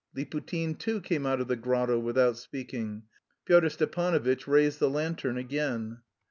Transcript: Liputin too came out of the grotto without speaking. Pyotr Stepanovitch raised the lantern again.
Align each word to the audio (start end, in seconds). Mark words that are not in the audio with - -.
Liputin 0.17 0.79
too 0.79 0.99
came 0.99 1.27
out 1.27 1.39
of 1.39 1.47
the 1.47 1.55
grotto 1.55 1.99
without 1.99 2.35
speaking. 2.35 3.03
Pyotr 3.45 3.69
Stepanovitch 3.69 4.47
raised 4.47 4.79
the 4.79 4.89
lantern 4.89 5.37
again. 5.37 5.99